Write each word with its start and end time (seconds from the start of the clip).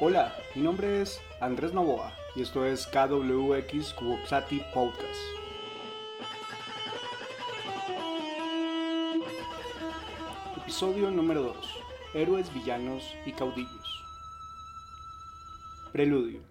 Hola, 0.00 0.32
mi 0.54 0.62
nombre 0.62 1.02
es 1.02 1.20
Andrés 1.40 1.74
Novoa 1.74 2.12
y 2.36 2.42
esto 2.42 2.64
es 2.64 2.86
KWX 2.86 3.94
Kuboxati 3.94 4.62
Podcast. 4.72 5.18
Episodio 10.56 11.10
número 11.10 11.42
2. 11.42 11.56
Héroes, 12.14 12.54
villanos 12.54 13.12
y 13.26 13.32
caudillos. 13.32 14.04
Preludio. 15.90 16.42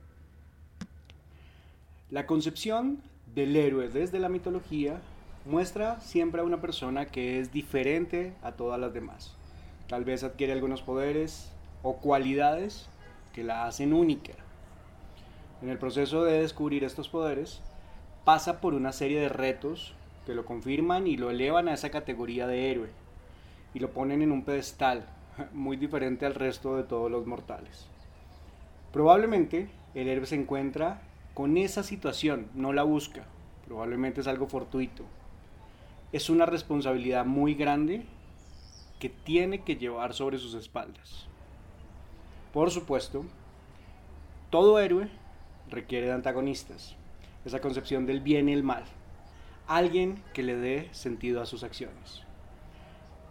La 2.09 2.25
concepción 2.25 3.01
del 3.33 3.55
héroe 3.55 3.87
desde 3.87 4.19
la 4.19 4.27
mitología 4.27 4.99
muestra 5.45 6.01
siempre 6.01 6.41
a 6.41 6.43
una 6.43 6.59
persona 6.59 7.05
que 7.05 7.39
es 7.39 7.53
diferente 7.53 8.33
a 8.43 8.51
todas 8.51 8.77
las 8.77 8.93
demás. 8.93 9.37
Tal 9.87 10.03
vez 10.03 10.25
adquiere 10.25 10.51
algunos 10.51 10.81
poderes 10.81 11.49
o 11.81 11.95
cualidades 11.95 12.89
que 13.37 13.43
la 13.43 13.67
hacen 13.67 13.93
única. 13.93 14.33
En 15.61 15.69
el 15.69 15.77
proceso 15.77 16.23
de 16.23 16.41
descubrir 16.41 16.83
estos 16.83 17.07
poderes, 17.07 17.61
pasa 18.25 18.59
por 18.59 18.73
una 18.73 18.91
serie 18.91 19.19
de 19.19 19.29
retos 19.29 19.93
que 20.25 20.33
lo 20.33 20.43
confirman 20.43 21.05
y 21.05 21.17
lo 21.17 21.29
elevan 21.29 21.67
a 21.67 21.75
esa 21.75 21.91
categoría 21.91 22.47
de 22.47 22.71
héroe 22.71 22.89
y 23.75 23.79
lo 23.79 23.91
ponen 23.91 24.23
en 24.23 24.31
un 24.31 24.43
pedestal 24.43 25.05
muy 25.53 25.77
diferente 25.77 26.25
al 26.25 26.33
resto 26.33 26.77
de 26.77 26.83
todos 26.83 27.11
los 27.11 27.27
mortales. 27.27 27.85
Probablemente 28.91 29.69
el 29.93 30.07
héroe 30.07 30.25
se 30.25 30.33
encuentra 30.33 31.01
con 31.35 31.57
esa 31.57 31.83
situación, 31.83 32.47
no 32.55 32.73
la 32.73 32.81
busca, 32.81 33.25
probablemente 33.67 34.21
es 34.21 34.27
algo 34.27 34.47
fortuito. 34.47 35.03
Es 36.11 36.31
una 36.31 36.47
responsabilidad 36.47 37.23
muy 37.23 37.53
grande 37.53 38.03
que 38.97 39.09
tiene 39.09 39.61
que 39.61 39.75
llevar 39.75 40.15
sobre 40.15 40.39
sus 40.39 40.55
espaldas. 40.55 41.27
Por 42.53 42.71
supuesto, 42.71 43.25
todo 44.49 44.79
héroe 44.79 45.09
requiere 45.69 46.07
de 46.07 46.13
antagonistas, 46.13 46.95
esa 47.45 47.59
concepción 47.59 48.05
del 48.05 48.21
bien 48.21 48.47
y 48.49 48.53
el 48.53 48.63
mal, 48.63 48.85
alguien 49.67 50.23
que 50.33 50.43
le 50.43 50.55
dé 50.55 50.89
sentido 50.93 51.41
a 51.41 51.45
sus 51.45 51.63
acciones. 51.63 52.23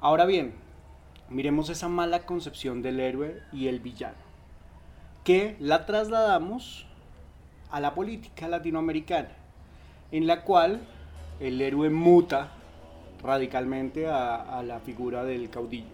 Ahora 0.00 0.26
bien, 0.26 0.54
miremos 1.30 1.70
esa 1.70 1.88
mala 1.88 2.26
concepción 2.26 2.82
del 2.82 3.00
héroe 3.00 3.42
y 3.52 3.68
el 3.68 3.80
villano, 3.80 4.18
que 5.24 5.56
la 5.58 5.86
trasladamos 5.86 6.86
a 7.70 7.80
la 7.80 7.94
política 7.94 8.48
latinoamericana, 8.48 9.30
en 10.12 10.26
la 10.26 10.42
cual 10.42 10.80
el 11.40 11.60
héroe 11.60 11.90
muta 11.90 12.52
radicalmente 13.22 14.06
a, 14.06 14.62
la 14.62 14.80
figura 14.80 15.24
del 15.24 15.50
caudillo, 15.50 15.86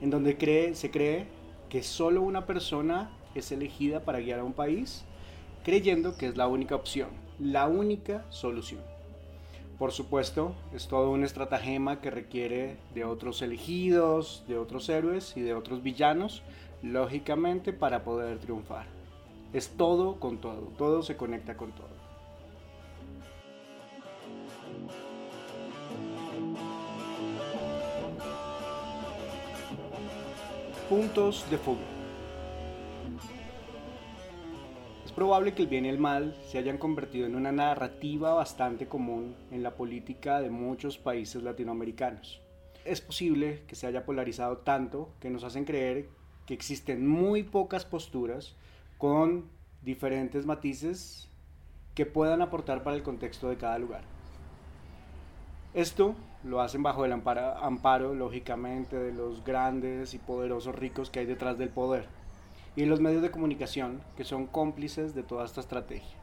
en 0.00 0.10
donde 0.10 0.74
se 0.74 0.90
cree 0.90 1.41
que 1.72 1.82
solo 1.82 2.20
una 2.20 2.44
persona 2.44 3.10
es 3.34 3.50
elegida 3.50 4.00
para 4.00 4.20
guiar 4.20 4.40
a 4.40 4.44
un 4.44 4.52
país, 4.52 5.06
creyendo 5.64 6.18
que 6.18 6.26
es 6.26 6.36
la 6.36 6.46
única 6.46 6.74
opción, 6.74 7.08
la 7.38 7.66
única 7.66 8.26
solución. 8.28 8.82
Por 9.78 9.90
supuesto, 9.90 10.54
es 10.74 10.86
todo 10.86 11.10
un 11.10 11.24
estratagema 11.24 12.02
que 12.02 12.10
requiere 12.10 12.76
de 12.92 13.06
otros 13.06 13.40
elegidos, 13.40 14.44
de 14.48 14.58
otros 14.58 14.86
héroes 14.90 15.34
y 15.34 15.40
de 15.40 15.54
otros 15.54 15.82
villanos, 15.82 16.42
lógicamente, 16.82 17.72
para 17.72 18.04
poder 18.04 18.38
triunfar. 18.38 18.84
Es 19.54 19.70
todo 19.70 20.20
con 20.20 20.42
todo, 20.42 20.74
todo 20.76 21.02
se 21.02 21.16
conecta 21.16 21.56
con 21.56 21.72
todo. 21.72 22.01
Puntos 30.92 31.48
de 31.50 31.56
fuga. 31.56 31.80
Es 35.06 35.10
probable 35.10 35.54
que 35.54 35.62
el 35.62 35.68
bien 35.68 35.86
y 35.86 35.88
el 35.88 35.96
mal 35.96 36.36
se 36.46 36.58
hayan 36.58 36.76
convertido 36.76 37.24
en 37.24 37.34
una 37.34 37.50
narrativa 37.50 38.34
bastante 38.34 38.86
común 38.86 39.34
en 39.50 39.62
la 39.62 39.74
política 39.74 40.42
de 40.42 40.50
muchos 40.50 40.98
países 40.98 41.42
latinoamericanos. 41.42 42.42
Es 42.84 43.00
posible 43.00 43.62
que 43.66 43.74
se 43.74 43.86
haya 43.86 44.04
polarizado 44.04 44.58
tanto 44.58 45.14
que 45.18 45.30
nos 45.30 45.44
hacen 45.44 45.64
creer 45.64 46.10
que 46.44 46.52
existen 46.52 47.08
muy 47.08 47.42
pocas 47.42 47.86
posturas 47.86 48.54
con 48.98 49.48
diferentes 49.80 50.44
matices 50.44 51.30
que 51.94 52.04
puedan 52.04 52.42
aportar 52.42 52.82
para 52.82 52.96
el 52.96 53.02
contexto 53.02 53.48
de 53.48 53.56
cada 53.56 53.78
lugar. 53.78 54.11
Esto 55.74 56.14
lo 56.44 56.60
hacen 56.60 56.82
bajo 56.82 57.06
el 57.06 57.12
amparo, 57.12 58.14
lógicamente, 58.14 58.98
de 58.98 59.12
los 59.12 59.42
grandes 59.42 60.12
y 60.12 60.18
poderosos 60.18 60.74
ricos 60.74 61.08
que 61.08 61.20
hay 61.20 61.26
detrás 61.26 61.56
del 61.56 61.70
poder 61.70 62.08
y 62.76 62.84
los 62.84 63.00
medios 63.00 63.22
de 63.22 63.30
comunicación 63.30 64.02
que 64.14 64.24
son 64.24 64.46
cómplices 64.46 65.14
de 65.14 65.22
toda 65.22 65.46
esta 65.46 65.60
estrategia. 65.60 66.18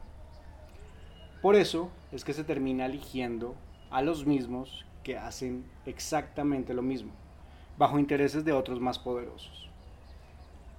Por 1.42 1.56
eso 1.56 1.90
es 2.12 2.24
que 2.24 2.32
se 2.32 2.44
termina 2.44 2.86
eligiendo 2.86 3.56
a 3.90 4.02
los 4.02 4.24
mismos 4.24 4.84
que 5.02 5.16
hacen 5.16 5.64
exactamente 5.84 6.72
lo 6.72 6.82
mismo, 6.82 7.10
bajo 7.76 7.98
intereses 7.98 8.44
de 8.44 8.52
otros 8.52 8.78
más 8.78 9.00
poderosos. 9.00 9.68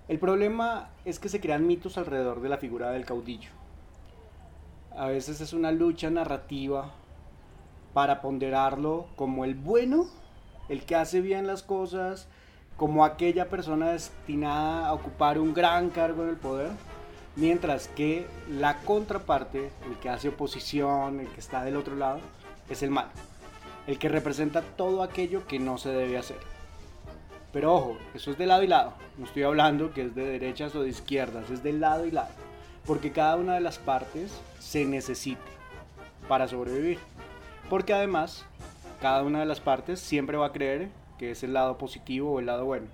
El 0.07 0.17
problema 0.17 0.91
es 1.03 1.19
que 1.19 1.27
se 1.29 1.41
crean 1.41 1.67
mitos 1.67 1.97
alrededor 1.97 2.41
de 2.41 2.49
la 2.49 2.57
figura 2.57 2.91
del 2.91 3.05
caudillo. 3.05 3.49
A 4.95 5.07
veces 5.07 5.41
es 5.41 5.51
una 5.51 5.71
lucha 5.71 6.09
narrativa 6.09 6.93
para 7.94 8.22
ponderarlo 8.22 9.07
como 9.16 9.46
el 9.46 9.56
bueno, 9.56 10.07
el 10.69 10.84
que 10.84 10.96
hace 10.96 11.22
bien 11.22 11.47
las 11.47 11.63
cosas, 11.63 12.28
como 12.78 13.06
aquella 13.06 13.50
persona 13.50 13.91
destinada 13.91 14.88
a 14.88 14.94
ocupar 14.94 15.38
un 15.38 15.53
gran 15.53 15.90
cargo 15.90 16.24
en 16.24 16.29
el 16.29 16.38
poder, 16.38 16.72
mientras 17.35 17.88
que 17.88 18.25
la 18.50 18.78
contraparte, 18.79 19.72
el 19.90 19.97
que 20.00 20.09
hace 20.09 20.29
oposición, 20.29 21.19
el 21.19 21.28
que 21.28 21.40
está 21.40 21.63
del 21.63 21.75
otro 21.75 21.96
lado, 21.96 22.19
es 22.69 22.84
el 22.84 22.90
malo, 22.90 23.12
el 23.88 24.00
que 24.00 24.09
representa 24.09 24.62
todo 24.62 25.03
aquello 25.03 25.46
que 25.47 25.59
no 25.59 25.78
se 25.78 25.90
debe 25.90 26.18
hacer. 26.18 26.40
Pero 27.52 27.73
ojo, 27.75 27.97
eso 28.13 28.31
es 28.31 28.38
de 28.38 28.46
lado 28.46 28.63
y 28.63 28.68
lado, 28.68 28.94
no 29.18 29.25
estoy 29.25 29.44
hablando 29.44 29.94
que 29.94 30.03
es 30.03 30.16
de 30.16 30.25
derechas 30.25 30.73
o 30.73 30.84
de 30.84 30.90
izquierdas, 30.90 31.50
es 31.50 31.63
de 31.63 31.73
lado 31.73 32.06
y 32.06 32.12
lado, 32.12 32.31
porque 32.85 33.12
cada 33.12 33.35
una 33.35 33.56
de 33.56 33.62
las 33.62 33.78
partes 33.78 34.31
se 34.59 34.85
necesita 34.85 35.41
para 36.29 36.47
sobrevivir. 36.47 36.97
Porque 37.71 37.93
además, 37.93 38.45
cada 38.99 39.23
una 39.23 39.39
de 39.39 39.45
las 39.45 39.61
partes 39.61 40.01
siempre 40.01 40.35
va 40.35 40.47
a 40.47 40.51
creer 40.51 40.89
que 41.17 41.31
es 41.31 41.41
el 41.41 41.53
lado 41.53 41.77
positivo 41.77 42.29
o 42.29 42.39
el 42.41 42.47
lado 42.47 42.65
bueno, 42.65 42.87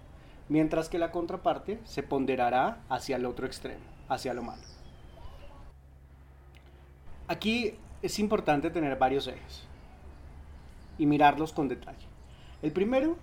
mientras 0.49 0.87
que 0.87 0.99
la 0.99 1.09
contraparte 1.09 1.79
se 1.83 2.03
ponderará 2.03 2.77
hacia 2.87 3.15
el 3.15 3.25
otro 3.25 3.47
extremo, 3.47 3.81
hacia 4.07 4.35
lo 4.35 4.43
malo. 4.43 4.61
Aquí 7.27 7.73
es 8.03 8.19
importante 8.19 8.69
tener 8.69 8.99
varios 8.99 9.25
ejes 9.25 9.63
y 10.99 11.07
mirarlos 11.07 11.53
con 11.53 11.67
detalle. 11.67 12.05
El 12.61 12.71
primero 12.71 13.17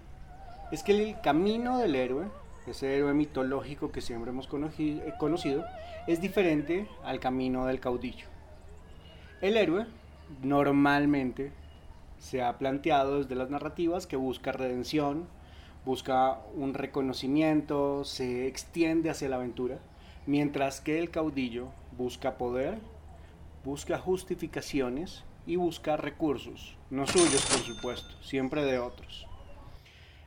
es 0.73 0.83
que 0.83 0.91
el 0.91 1.21
camino 1.21 1.79
del 1.79 1.95
héroe, 1.95 2.25
ese 2.67 2.97
héroe 2.97 3.15
mitológico 3.15 3.93
que 3.93 4.01
siempre 4.01 4.33
hemos 4.33 4.49
conocido, 4.49 5.65
es 6.09 6.21
diferente 6.21 6.89
al 7.05 7.21
camino 7.21 7.67
del 7.67 7.79
caudillo. 7.79 8.27
El 9.41 9.57
héroe 9.57 9.87
normalmente 10.43 11.53
se 12.19 12.43
ha 12.43 12.59
planteado 12.59 13.19
desde 13.19 13.35
las 13.35 13.51
narrativas 13.51 14.07
que 14.07 14.17
busca 14.17 14.53
redención, 14.53 15.27
busca 15.85 16.39
un 16.55 16.75
reconocimiento, 16.75 18.05
se 18.05 18.47
extiende 18.47 19.11
hacia 19.11 19.29
la 19.29 19.37
aventura, 19.37 19.79
mientras 20.27 20.81
que 20.81 20.99
el 20.99 21.11
caudillo 21.11 21.69
busca 21.97 22.39
poder, 22.39 22.79
busca 23.65 23.99
justificaciones 23.99 25.25
y 25.47 25.57
busca 25.57 25.97
recursos, 25.97 26.77
no 26.91 27.07
suyos 27.07 27.45
por 27.47 27.61
supuesto, 27.61 28.23
siempre 28.23 28.65
de 28.65 28.79
otros. 28.79 29.27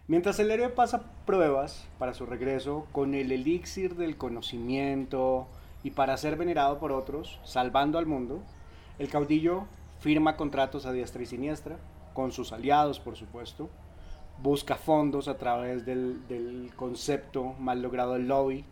Mientras 0.08 0.40
el 0.40 0.52
héroe 0.52 0.70
pasa 0.70 1.04
pruebas 1.26 1.86
para 2.00 2.14
su 2.14 2.26
regreso 2.26 2.88
con 2.92 3.14
el 3.14 3.32
elixir 3.32 3.96
del 3.96 4.16
conocimiento 4.16 5.48
y 5.84 5.92
para 5.92 6.16
ser 6.16 6.38
venerado 6.38 6.80
por 6.80 6.92
otros, 6.92 7.40
salvando 7.44 7.98
al 7.98 8.06
mundo, 8.06 8.42
el 9.00 9.10
caudillo 9.10 9.66
firma 10.00 10.38
contratos 10.38 10.86
a 10.86 10.92
diestra 10.92 11.24
y 11.24 11.26
siniestra, 11.26 11.78
con 12.14 12.32
sus 12.32 12.52
aliados 12.52 13.00
por 13.00 13.16
supuesto, 13.16 13.70
busca 14.42 14.76
fondos 14.76 15.28
a 15.28 15.38
través 15.38 15.86
del, 15.86 16.72
concepto 16.76 17.54
mal 17.60 17.82
logrado 17.82 18.14
del 18.14 18.28
lobby, 18.28 18.66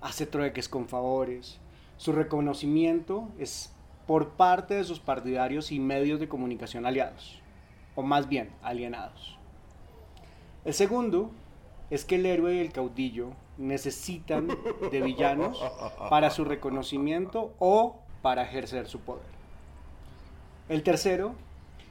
hace 0.00 0.26
trueques 0.26 0.68
con 0.68 0.88
favores, 0.88 1.58
su 1.96 2.12
reconocimiento 2.12 3.28
es 3.38 3.72
por 4.06 4.30
parte 4.30 4.74
de 4.74 4.84
sus 4.84 5.00
partidarios 5.00 5.72
y 5.72 5.80
medios 5.80 6.20
de 6.20 6.28
comunicación 6.28 6.86
aliados, 6.86 7.40
o 7.94 8.02
más 8.02 8.28
bien 8.28 8.50
alienados. 8.62 9.38
El 10.64 10.74
segundo 10.74 11.30
es 11.90 12.04
que 12.04 12.16
el 12.16 12.26
héroe 12.26 12.56
y 12.56 12.58
el 12.58 12.72
caudillo 12.72 13.30
necesitan 13.58 14.48
de 14.90 15.00
villanos 15.00 15.62
para 16.10 16.30
su 16.30 16.44
reconocimiento 16.44 17.54
o 17.58 17.96
para 18.22 18.42
ejercer 18.42 18.86
su 18.86 19.00
poder. 19.00 19.35
El 20.68 20.82
tercero 20.82 21.36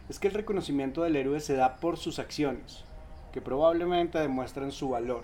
es 0.10 0.19
que 0.19 0.27
el 0.27 0.33
reconocimiento 0.33 1.04
del 1.04 1.16
héroe 1.16 1.39
se 1.39 1.56
da 1.56 1.77
por 1.77 1.95
sus 1.95 2.19
acciones, 2.19 2.83
que 3.31 3.39
probablemente 3.39 4.19
demuestran 4.19 4.74
su 4.74 4.89
valor, 4.89 5.24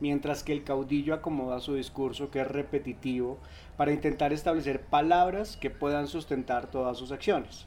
mientras 0.00 0.42
que 0.42 0.52
el 0.52 0.64
caudillo 0.64 1.14
acomoda 1.14 1.60
su 1.60 1.74
discurso 1.74 2.32
que 2.32 2.40
es 2.40 2.48
repetitivo 2.48 3.38
para 3.76 3.92
intentar 3.92 4.32
establecer 4.32 4.80
palabras 4.80 5.56
que 5.56 5.70
puedan 5.70 6.08
sustentar 6.08 6.66
todas 6.68 6.98
sus 6.98 7.12
acciones. 7.12 7.66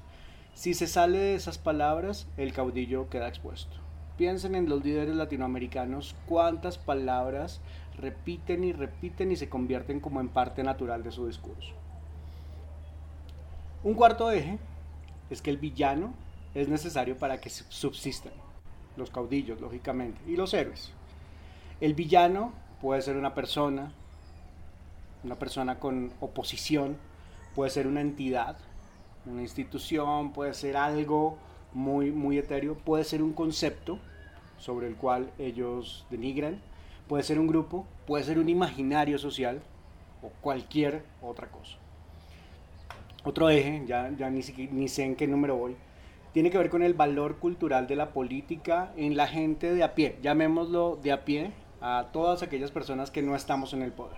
Si 0.56 0.74
se 0.74 0.88
sale 0.88 1.20
de 1.20 1.36
esas 1.36 1.58
palabras, 1.58 2.28
el 2.36 2.52
caudillo 2.52 3.10
queda 3.10 3.30
expuesto. 3.30 3.78
Piensen 4.18 4.56
en 4.56 4.68
los 4.68 4.84
líderes 4.84 5.16
latinoamericanos 5.16 6.18
cuántas 6.26 6.78
palabras 6.78 7.62
repiten 7.98 8.66
y 8.66 8.74
repiten 8.74 9.32
y 9.32 9.38
se 9.38 9.48
convierten 9.48 10.02
como 10.02 10.20
en 10.20 10.28
parte 10.28 10.64
natural 10.64 11.02
de 11.02 11.12
su 11.14 11.28
discurso. 11.28 11.72
Un 13.86 13.94
cuarto 13.94 14.30
eje 14.30 14.60
es 15.30 15.42
que 15.42 15.50
el 15.50 15.58
villano 15.58 16.14
es 16.54 16.68
necesario 16.70 17.18
para 17.18 17.40
que 17.40 17.50
subsistan 17.50 18.34
los 18.96 19.10
caudillos, 19.10 19.60
lógicamente, 19.60 20.20
y 20.28 20.36
los 20.36 20.54
héroes. 20.54 20.92
El 21.82 21.94
villano 21.94 22.54
puede 22.82 23.02
ser 23.02 23.18
una 23.18 23.34
persona, 23.34 23.92
una 25.24 25.36
persona 25.36 25.80
con 25.80 26.12
oposición, 26.20 26.98
puede 27.56 27.72
ser 27.72 27.88
una 27.88 28.02
entidad, 28.02 28.58
una 29.26 29.42
institución, 29.42 30.34
puede 30.34 30.54
ser 30.54 30.78
algo 30.78 31.38
muy, 31.74 32.12
muy 32.12 32.38
etéreo, 32.38 32.76
puede 32.76 33.04
ser 33.04 33.24
un 33.24 33.34
concepto 33.34 34.00
sobre 34.58 34.88
el 34.88 34.96
cual 34.96 35.32
ellos 35.40 36.06
denigran, 36.10 36.62
puede 37.08 37.24
ser 37.24 37.40
un 37.40 37.48
grupo, 37.48 37.88
puede 38.06 38.24
ser 38.24 38.38
un 38.38 38.50
imaginario 38.50 39.18
social 39.18 39.62
o 40.22 40.30
cualquier 40.42 41.04
otra 41.22 41.48
cosa. 41.50 41.83
Otro 43.24 43.50
eje, 43.50 43.84
ya, 43.86 44.12
ya 44.18 44.30
ni, 44.30 44.42
ni 44.72 44.88
sé 44.88 45.04
en 45.04 45.16
qué 45.16 45.28
número 45.28 45.56
voy, 45.56 45.76
tiene 46.34 46.50
que 46.50 46.58
ver 46.58 46.70
con 46.70 46.84
el 46.84 46.94
valor 46.94 47.38
cultural 47.38 47.88
de 47.88 47.96
la 47.96 48.12
política 48.12 48.92
en 48.98 49.16
la 49.16 49.28
gente 49.28 49.74
de 49.74 49.84
a 49.84 49.96
pie, 49.96 50.18
llamémoslo 50.22 50.98
de 51.02 51.12
a 51.12 51.24
pie 51.24 51.52
a 51.80 52.08
todas 52.12 52.44
aquellas 52.44 52.72
personas 52.72 53.12
que 53.12 53.22
no 53.22 53.36
estamos 53.36 53.74
en 53.74 53.82
el 53.82 53.92
poder. 53.92 54.18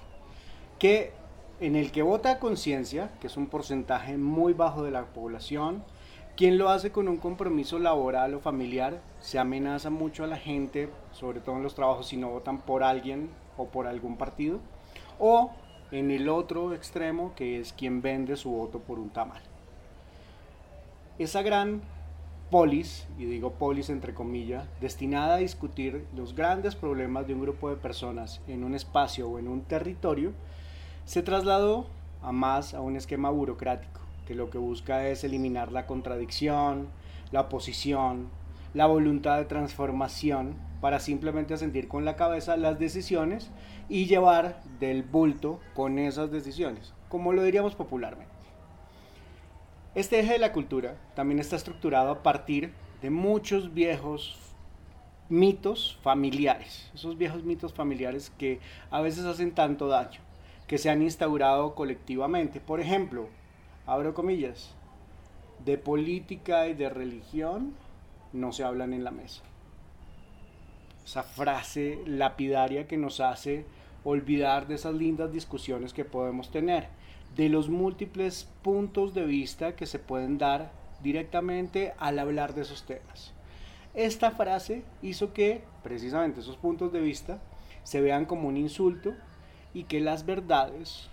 Que 0.79 1.11
en 1.59 1.75
el 1.75 1.91
que 1.91 2.01
vota 2.01 2.31
a 2.31 2.39
conciencia, 2.39 3.11
que 3.19 3.27
es 3.27 3.37
un 3.37 3.47
porcentaje 3.47 4.17
muy 4.17 4.53
bajo 4.53 4.83
de 4.83 4.91
la 4.91 5.05
población, 5.05 5.83
quien 6.35 6.57
lo 6.57 6.69
hace 6.69 6.91
con 6.91 7.07
un 7.07 7.17
compromiso 7.17 7.79
laboral 7.79 8.33
o 8.33 8.39
familiar, 8.39 9.01
se 9.19 9.39
amenaza 9.39 9.89
mucho 9.89 10.23
a 10.23 10.27
la 10.27 10.37
gente, 10.37 10.89
sobre 11.11 11.39
todo 11.39 11.55
en 11.57 11.63
los 11.63 11.75
trabajos, 11.75 12.07
si 12.07 12.17
no 12.17 12.29
votan 12.29 12.59
por 12.59 12.83
alguien 12.83 13.29
o 13.57 13.67
por 13.67 13.87
algún 13.87 14.17
partido, 14.17 14.59
o 15.17 15.51
en 16.00 16.12
el 16.12 16.27
otro 16.27 16.74
extremo, 16.74 17.33
que 17.36 17.59
es 17.59 17.71
quien 17.71 18.01
vende 18.01 18.36
su 18.36 18.50
voto 18.50 18.80
por 18.80 19.00
un 19.00 19.09
tamal. 19.09 19.42
Esa 21.18 21.42
gran 21.42 21.81
polis, 22.51 23.07
y 23.18 23.24
digo 23.24 23.53
polis 23.53 23.89
entre 23.89 24.13
comillas, 24.13 24.68
destinada 24.81 25.36
a 25.36 25.38
discutir 25.38 26.06
los 26.13 26.36
grandes 26.36 26.75
problemas 26.75 27.27
de 27.27 27.33
un 27.33 27.42
grupo 27.42 27.69
de 27.69 27.77
personas 27.77 28.42
en 28.47 28.65
un 28.65 28.75
espacio 28.75 29.30
o 29.30 29.39
en 29.39 29.47
un 29.47 29.62
territorio, 29.62 30.33
se 31.06 31.24
trasladó 31.24 31.88
a 32.21 32.33
más 32.33 32.74
a 32.74 32.81
un 32.81 32.98
esquema 32.98 33.30
burocrático, 33.30 34.01
que 34.27 34.36
lo 34.36 34.50
que 34.50 34.57
busca 34.57 35.07
es 35.07 35.24
eliminar 35.24 35.71
la 35.71 35.86
contradicción, 35.86 36.89
la 37.31 37.41
oposición, 37.41 38.27
la 38.74 38.86
voluntad 38.86 39.38
de 39.38 39.45
transformación 39.45 40.56
para 40.85 40.99
simplemente 40.99 41.57
sentir 41.57 41.87
con 41.87 42.05
la 42.05 42.15
cabeza 42.15 42.57
las 42.57 42.77
decisiones 42.77 43.49
y 43.89 44.05
llevar 44.05 44.61
del 44.79 45.01
bulto 45.01 45.59
con 45.73 45.97
esas 45.97 46.29
decisiones, 46.29 46.93
como 47.09 47.33
lo 47.33 47.41
diríamos 47.41 47.73
popularmente. 47.73 48.31
Este 49.95 50.19
eje 50.19 50.33
de 50.33 50.37
la 50.37 50.51
cultura 50.51 50.95
también 51.15 51.39
está 51.39 51.55
estructurado 51.55 52.11
a 52.11 52.21
partir 52.21 52.71
de 53.01 53.09
muchos 53.09 53.73
viejos 53.73 54.37
mitos 55.27 55.97
familiares, 56.03 56.91
esos 56.93 57.17
viejos 57.17 57.43
mitos 57.43 57.73
familiares 57.73 58.31
que 58.38 58.59
a 58.91 59.01
veces 59.01 59.25
hacen 59.25 59.55
tanto 59.55 59.88
daño, 59.88 60.19
que 60.67 60.77
se 60.77 60.91
han 60.91 61.01
instaurado 61.01 61.73
colectivamente. 61.73 62.61
Por 62.61 62.79
ejemplo, 62.79 63.29
abro 63.88 64.13
comillas, 64.13 64.75
de 65.65 65.79
política 65.79 66.67
y 66.67 66.75
de 66.75 66.91
religión 66.91 67.73
no 68.33 68.51
se 68.51 68.63
hablan 68.63 68.93
en 68.93 69.03
la 69.03 69.09
mesa 69.09 69.41
esa 71.05 71.23
frase 71.23 71.99
lapidaria 72.05 72.87
que 72.87 72.97
nos 72.97 73.19
hace 73.19 73.65
olvidar 74.03 74.67
de 74.67 74.75
esas 74.75 74.95
lindas 74.95 75.31
discusiones 75.31 75.93
que 75.93 76.03
podemos 76.03 76.51
tener, 76.51 76.87
de 77.35 77.49
los 77.49 77.69
múltiples 77.69 78.49
puntos 78.63 79.13
de 79.13 79.25
vista 79.25 79.75
que 79.75 79.85
se 79.85 79.99
pueden 79.99 80.37
dar 80.37 80.71
directamente 81.01 81.93
al 81.97 82.17
hablar 82.17 82.55
de 82.55 82.63
esos 82.63 82.83
temas. 82.83 83.33
Esta 83.93 84.31
frase 84.31 84.83
hizo 85.01 85.31
que 85.31 85.63
precisamente 85.83 86.41
esos 86.41 86.57
puntos 86.57 86.91
de 86.91 87.01
vista 87.01 87.39
se 87.83 88.01
vean 88.01 88.25
como 88.25 88.47
un 88.47 88.57
insulto 88.57 89.13
y 89.73 89.83
que 89.83 90.01
las 90.01 90.25
verdades 90.25 91.09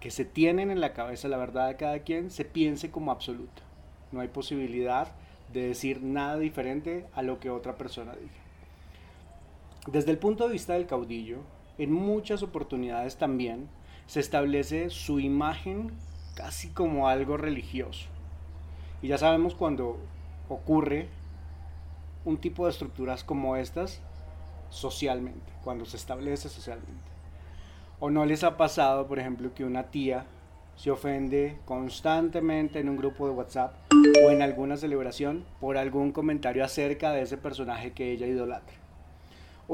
que 0.00 0.10
se 0.10 0.24
tienen 0.24 0.70
en 0.70 0.80
la 0.80 0.92
cabeza, 0.92 1.28
la 1.28 1.36
verdad 1.36 1.68
de 1.68 1.76
cada 1.76 2.00
quien, 2.00 2.30
se 2.30 2.44
piense 2.44 2.90
como 2.90 3.10
absoluta. 3.10 3.62
No 4.10 4.20
hay 4.20 4.28
posibilidad 4.28 5.08
de 5.52 5.68
decir 5.68 6.02
nada 6.02 6.38
diferente 6.38 7.06
a 7.14 7.22
lo 7.22 7.40
que 7.40 7.50
otra 7.50 7.76
persona 7.76 8.14
diga. 8.14 8.41
Desde 9.88 10.12
el 10.12 10.18
punto 10.18 10.46
de 10.46 10.52
vista 10.52 10.74
del 10.74 10.86
caudillo, 10.86 11.38
en 11.76 11.92
muchas 11.92 12.44
oportunidades 12.44 13.16
también 13.16 13.68
se 14.06 14.20
establece 14.20 14.90
su 14.90 15.18
imagen 15.18 15.90
casi 16.36 16.68
como 16.68 17.08
algo 17.08 17.36
religioso. 17.36 18.06
Y 19.02 19.08
ya 19.08 19.18
sabemos 19.18 19.56
cuando 19.56 19.98
ocurre 20.48 21.08
un 22.24 22.38
tipo 22.38 22.66
de 22.66 22.70
estructuras 22.70 23.24
como 23.24 23.56
estas 23.56 24.00
socialmente, 24.70 25.52
cuando 25.64 25.84
se 25.84 25.96
establece 25.96 26.48
socialmente. 26.48 27.10
¿O 27.98 28.08
no 28.08 28.24
les 28.24 28.44
ha 28.44 28.56
pasado, 28.56 29.08
por 29.08 29.18
ejemplo, 29.18 29.52
que 29.52 29.64
una 29.64 29.90
tía 29.90 30.26
se 30.76 30.92
ofende 30.92 31.58
constantemente 31.64 32.78
en 32.78 32.88
un 32.88 32.98
grupo 32.98 33.26
de 33.26 33.32
WhatsApp 33.32 33.74
o 34.24 34.30
en 34.30 34.42
alguna 34.42 34.76
celebración 34.76 35.44
por 35.60 35.76
algún 35.76 36.12
comentario 36.12 36.64
acerca 36.64 37.10
de 37.10 37.22
ese 37.22 37.36
personaje 37.36 37.92
que 37.92 38.12
ella 38.12 38.28
idolatra? 38.28 38.81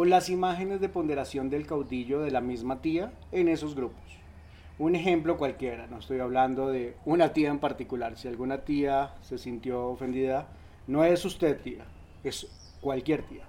O 0.00 0.04
las 0.04 0.28
imágenes 0.28 0.80
de 0.80 0.88
ponderación 0.88 1.50
del 1.50 1.66
caudillo 1.66 2.20
de 2.20 2.30
la 2.30 2.40
misma 2.40 2.80
tía 2.80 3.10
en 3.32 3.48
esos 3.48 3.74
grupos. 3.74 4.00
Un 4.78 4.94
ejemplo 4.94 5.36
cualquiera, 5.36 5.88
no 5.88 5.98
estoy 5.98 6.20
hablando 6.20 6.68
de 6.68 6.94
una 7.04 7.32
tía 7.32 7.48
en 7.48 7.58
particular. 7.58 8.16
Si 8.16 8.28
alguna 8.28 8.58
tía 8.58 9.16
se 9.22 9.38
sintió 9.38 9.88
ofendida, 9.88 10.46
no 10.86 11.02
es 11.02 11.24
usted 11.24 11.60
tía, 11.62 11.84
es 12.22 12.46
cualquier 12.80 13.24
tía. 13.24 13.42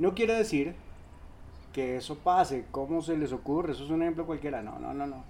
No 0.00 0.12
quiere 0.12 0.34
decir 0.34 0.74
que 1.72 1.98
eso 1.98 2.18
pase, 2.18 2.64
¿cómo 2.72 3.00
se 3.00 3.16
les 3.16 3.32
ocurre? 3.32 3.70
Eso 3.70 3.84
es 3.84 3.90
un 3.90 4.02
ejemplo 4.02 4.26
cualquiera. 4.26 4.62
No, 4.62 4.80
no, 4.80 4.92
no, 4.92 5.06
no. 5.06 5.22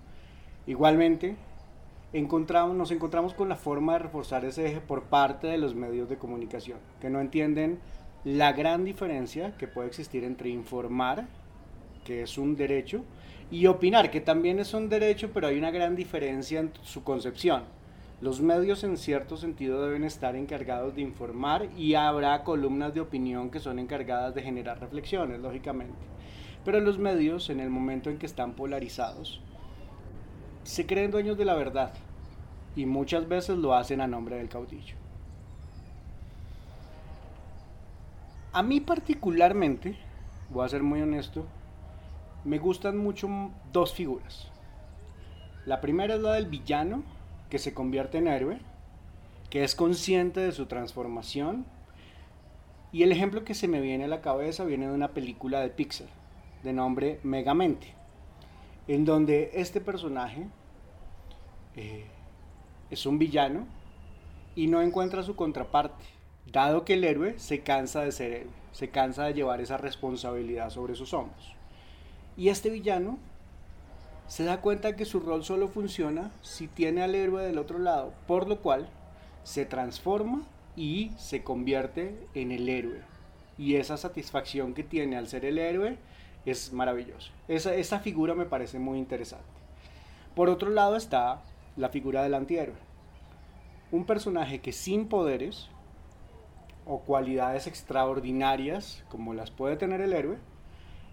Igualmente, 0.66 1.36
encontramos, 2.14 2.74
nos 2.74 2.90
encontramos 2.92 3.34
con 3.34 3.50
la 3.50 3.56
forma 3.56 3.92
de 3.92 3.98
reforzar 3.98 4.46
ese 4.46 4.68
eje 4.68 4.80
por 4.80 5.02
parte 5.02 5.48
de 5.48 5.58
los 5.58 5.74
medios 5.74 6.08
de 6.08 6.16
comunicación, 6.16 6.78
que 6.98 7.10
no 7.10 7.20
entienden 7.20 7.78
la 8.24 8.52
gran 8.52 8.84
diferencia 8.84 9.56
que 9.56 9.66
puede 9.66 9.88
existir 9.88 10.24
entre 10.24 10.50
informar, 10.50 11.26
que 12.04 12.22
es 12.22 12.36
un 12.36 12.56
derecho, 12.56 13.02
y 13.50 13.66
opinar, 13.66 14.10
que 14.10 14.20
también 14.20 14.58
es 14.58 14.74
un 14.74 14.88
derecho, 14.88 15.30
pero 15.32 15.46
hay 15.46 15.58
una 15.58 15.70
gran 15.70 15.96
diferencia 15.96 16.60
en 16.60 16.72
su 16.82 17.02
concepción. 17.02 17.64
Los 18.20 18.42
medios 18.42 18.84
en 18.84 18.98
cierto 18.98 19.38
sentido 19.38 19.82
deben 19.82 20.04
estar 20.04 20.36
encargados 20.36 20.94
de 20.94 21.00
informar 21.00 21.68
y 21.76 21.94
habrá 21.94 22.44
columnas 22.44 22.92
de 22.92 23.00
opinión 23.00 23.50
que 23.50 23.60
son 23.60 23.78
encargadas 23.78 24.34
de 24.34 24.42
generar 24.42 24.78
reflexiones, 24.78 25.40
lógicamente. 25.40 25.98
Pero 26.64 26.80
los 26.80 26.98
medios, 26.98 27.48
en 27.48 27.60
el 27.60 27.70
momento 27.70 28.10
en 28.10 28.18
que 28.18 28.26
están 28.26 28.52
polarizados, 28.52 29.40
se 30.62 30.84
creen 30.84 31.10
dueños 31.10 31.38
de 31.38 31.46
la 31.46 31.54
verdad 31.54 31.94
y 32.76 32.84
muchas 32.84 33.26
veces 33.26 33.56
lo 33.56 33.74
hacen 33.74 34.02
a 34.02 34.06
nombre 34.06 34.36
del 34.36 34.50
caudillo. 34.50 34.99
A 38.52 38.64
mí 38.64 38.80
particularmente, 38.80 39.96
voy 40.48 40.66
a 40.66 40.68
ser 40.68 40.82
muy 40.82 41.00
honesto, 41.00 41.46
me 42.44 42.58
gustan 42.58 42.98
mucho 42.98 43.28
dos 43.72 43.94
figuras. 43.94 44.48
La 45.66 45.80
primera 45.80 46.16
es 46.16 46.20
la 46.20 46.32
del 46.32 46.46
villano, 46.46 47.04
que 47.48 47.60
se 47.60 47.72
convierte 47.72 48.18
en 48.18 48.26
héroe, 48.26 48.58
que 49.50 49.62
es 49.62 49.76
consciente 49.76 50.40
de 50.40 50.50
su 50.50 50.66
transformación. 50.66 51.64
Y 52.90 53.04
el 53.04 53.12
ejemplo 53.12 53.44
que 53.44 53.54
se 53.54 53.68
me 53.68 53.80
viene 53.80 54.06
a 54.06 54.08
la 54.08 54.20
cabeza 54.20 54.64
viene 54.64 54.88
de 54.88 54.94
una 54.94 55.10
película 55.10 55.60
de 55.60 55.68
Pixar, 55.68 56.08
de 56.64 56.72
nombre 56.72 57.20
Megamente, 57.22 57.94
en 58.88 59.04
donde 59.04 59.52
este 59.54 59.80
personaje 59.80 60.48
eh, 61.76 62.04
es 62.90 63.06
un 63.06 63.16
villano 63.16 63.64
y 64.56 64.66
no 64.66 64.82
encuentra 64.82 65.22
su 65.22 65.36
contraparte 65.36 66.19
dado 66.46 66.84
que 66.84 66.94
el 66.94 67.04
héroe 67.04 67.38
se 67.38 67.60
cansa 67.60 68.02
de 68.02 68.12
ser 68.12 68.32
héroe, 68.32 68.52
se 68.72 68.90
cansa 68.90 69.24
de 69.24 69.34
llevar 69.34 69.60
esa 69.60 69.76
responsabilidad 69.76 70.70
sobre 70.70 70.94
sus 70.94 71.12
hombros. 71.14 71.54
Y 72.36 72.48
este 72.48 72.70
villano 72.70 73.18
se 74.26 74.44
da 74.44 74.60
cuenta 74.60 74.96
que 74.96 75.04
su 75.04 75.20
rol 75.20 75.44
solo 75.44 75.68
funciona 75.68 76.30
si 76.42 76.68
tiene 76.68 77.02
al 77.02 77.14
héroe 77.14 77.44
del 77.44 77.58
otro 77.58 77.78
lado, 77.78 78.12
por 78.26 78.48
lo 78.48 78.60
cual 78.60 78.88
se 79.42 79.66
transforma 79.66 80.42
y 80.76 81.10
se 81.18 81.42
convierte 81.42 82.16
en 82.34 82.52
el 82.52 82.68
héroe. 82.68 83.00
Y 83.58 83.76
esa 83.76 83.96
satisfacción 83.96 84.72
que 84.72 84.84
tiene 84.84 85.16
al 85.16 85.28
ser 85.28 85.44
el 85.44 85.58
héroe 85.58 85.98
es 86.46 86.72
maravilloso. 86.72 87.32
Esa, 87.48 87.74
esa 87.74 88.00
figura 88.00 88.34
me 88.34 88.46
parece 88.46 88.78
muy 88.78 88.98
interesante. 88.98 89.44
Por 90.34 90.48
otro 90.48 90.70
lado 90.70 90.96
está 90.96 91.42
la 91.76 91.88
figura 91.88 92.22
del 92.22 92.34
antihéroe. 92.34 92.76
Un 93.90 94.04
personaje 94.04 94.60
que 94.60 94.72
sin 94.72 95.08
poderes 95.08 95.68
o 96.86 97.00
cualidades 97.00 97.66
extraordinarias, 97.66 99.04
como 99.08 99.34
las 99.34 99.50
puede 99.50 99.76
tener 99.76 100.00
el 100.00 100.12
héroe, 100.12 100.38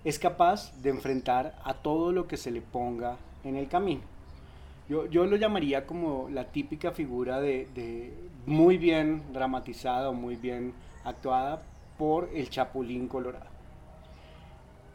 es 0.03 0.19
capaz 0.19 0.74
de 0.81 0.89
enfrentar 0.89 1.55
a 1.63 1.74
todo 1.74 2.12
lo 2.12 2.27
que 2.27 2.38
se 2.38 2.51
le 2.51 2.62
ponga 2.62 3.17
en 3.43 3.55
el 3.55 3.67
camino. 3.67 4.01
Yo, 4.89 5.05
yo 5.05 5.25
lo 5.25 5.36
llamaría 5.36 5.86
como 5.86 6.29
la 6.29 6.45
típica 6.45 6.91
figura 6.91 7.41
de, 7.41 8.13
muy 8.45 8.77
bien 8.77 9.21
dramatizada 9.33 10.09
o 10.09 10.13
muy 10.13 10.38
bien 10.38 10.74
actuada 11.03 11.62
por 11.97 12.29
el 12.33 12.50
Chapulín 12.50 13.07
Colorado. 13.07 13.50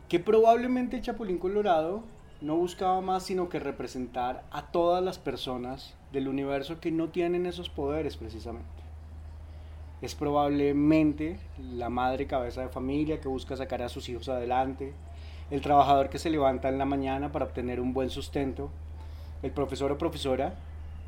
Que 0.09 0.19
probablemente 0.19 0.97
el 0.97 1.03
Chapulín 1.03 1.39
Colorado 1.39 2.03
no 2.41 2.57
buscaba 2.57 3.01
más 3.01 3.25
sino 3.25 3.49
que 3.49 3.61
representar 3.61 4.45
a 4.51 4.71
todas 4.71 5.05
las 5.05 5.19
personas 5.19 5.95
del 6.11 6.29
universo 6.29 6.81
que 6.81 6.91
no 6.91 7.11
tienen 7.11 7.47
esos 7.47 7.69
poderes 7.69 8.17
precisamente. 8.17 8.82
Es 10.03 10.15
probablemente 10.15 11.39
la 11.59 11.89
madre 11.89 12.27
cabeza 12.27 12.61
de 12.61 12.69
familia 12.69 13.21
que 13.21 13.29
busca 13.29 13.57
sacar 13.57 13.83
a 13.83 13.89
sus 13.89 14.09
hijos 14.09 14.29
adelante, 14.29 14.93
el 15.51 15.63
trabajador 15.63 16.11
que 16.11 16.19
se 16.19 16.29
levanta 16.29 16.69
en 16.69 16.79
la 16.79 16.85
mañana 16.85 17.33
para 17.33 17.45
obtener 17.45 17.81
un 17.81 17.95
buen 17.95 18.11
sustento, 18.11 18.71
el 19.43 19.53
profesor 19.53 19.93
o 19.93 19.99
profesora 19.99 20.55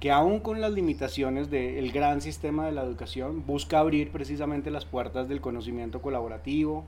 que 0.00 0.10
aún 0.10 0.40
con 0.40 0.60
las 0.60 0.72
limitaciones 0.72 1.50
del 1.50 1.90
gran 1.90 2.20
sistema 2.20 2.66
de 2.66 2.72
la 2.72 2.82
educación 2.82 3.44
busca 3.46 3.78
abrir 3.78 4.10
precisamente 4.10 4.70
las 4.70 4.84
puertas 4.84 5.28
del 5.28 5.40
conocimiento 5.40 6.02
colaborativo, 6.02 6.84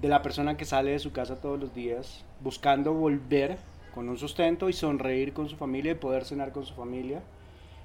de 0.00 0.08
la 0.08 0.22
persona 0.22 0.56
que 0.56 0.64
sale 0.64 0.92
de 0.92 0.98
su 0.98 1.12
casa 1.12 1.40
todos 1.40 1.60
los 1.60 1.74
días 1.74 2.24
buscando 2.40 2.92
volver 2.92 3.58
con 3.94 4.08
un 4.08 4.18
sustento 4.18 4.68
y 4.68 4.72
sonreír 4.72 5.32
con 5.32 5.48
su 5.48 5.56
familia 5.56 5.92
y 5.92 5.96
poder 5.96 6.24
cenar 6.24 6.52
con 6.52 6.66
su 6.66 6.74
familia. 6.74 7.22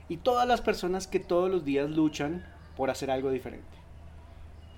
Y 0.09 0.17
todas 0.17 0.47
las 0.47 0.61
personas 0.61 1.07
que 1.07 1.19
todos 1.19 1.49
los 1.49 1.63
días 1.63 1.89
luchan 1.89 2.45
por 2.75 2.89
hacer 2.89 3.11
algo 3.11 3.29
diferente. 3.29 3.77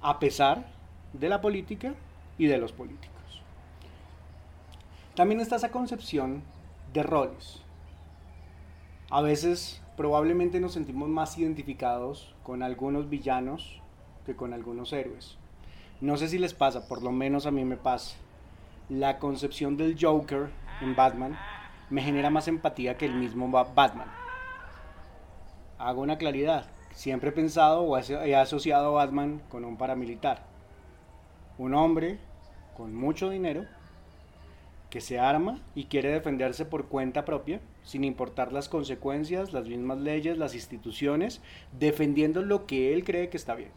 A 0.02 0.20
pesar 0.20 0.66
de 1.14 1.30
la 1.30 1.42
política 1.42 1.94
y 2.38 2.48
de 2.48 2.58
los 2.58 2.72
políticos. 2.72 3.14
También 5.16 5.42
está 5.42 5.58
esa 5.58 5.72
concepción 5.72 6.42
de 6.92 7.04
roles. 7.04 7.62
A 9.10 9.22
veces 9.22 9.82
probablemente 9.96 10.60
nos 10.60 10.74
sentimos 10.74 11.08
más 11.08 11.38
identificados 11.38 12.34
con 12.44 12.64
algunos 12.64 13.10
villanos 13.10 13.80
que 14.26 14.36
con 14.36 14.54
algunos 14.54 14.92
héroes. 14.92 15.38
No 16.02 16.18
sé 16.18 16.28
si 16.28 16.40
les 16.40 16.54
pasa, 16.54 16.88
por 16.88 17.04
lo 17.04 17.12
menos 17.12 17.46
a 17.46 17.52
mí 17.52 17.64
me 17.64 17.78
pasa. 17.78 18.16
La 18.90 19.20
concepción 19.20 19.78
del 19.78 19.98
Joker 20.00 20.50
en 20.82 20.96
Batman 20.96 21.38
me 21.90 22.02
genera 22.02 22.30
más 22.30 22.48
empatía 22.48 22.98
que 22.98 23.06
el 23.06 23.14
mismo 23.14 23.50
Batman. 23.50 24.12
Hago 25.78 26.02
una 26.02 26.18
claridad. 26.18 26.66
Siempre 26.94 27.30
he 27.30 27.34
pensado 27.34 27.82
o 27.82 27.98
he 27.98 28.36
asociado 28.36 28.88
a 28.88 29.06
Batman 29.06 29.42
con 29.50 29.66
un 29.66 29.78
paramilitar. 29.78 30.44
Un 31.58 31.74
hombre 31.74 32.20
con 32.76 32.96
mucho 32.96 33.30
dinero 33.30 33.66
que 34.90 35.02
se 35.02 35.20
arma 35.20 35.60
y 35.74 35.86
quiere 35.86 36.12
defenderse 36.12 36.66
por 36.66 36.86
cuenta 36.88 37.26
propia, 37.26 37.60
sin 37.84 38.04
importar 38.04 38.54
las 38.54 38.70
consecuencias, 38.70 39.52
las 39.52 39.68
mismas 39.68 39.98
leyes, 39.98 40.38
las 40.38 40.54
instituciones, 40.54 41.42
defendiendo 41.72 42.44
lo 42.44 42.68
que 42.68 42.94
él 42.94 43.04
cree 43.04 43.30
que 43.30 43.38
está 43.38 43.56
bien. 43.56 43.72